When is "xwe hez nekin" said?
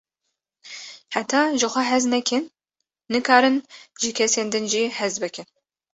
1.73-2.43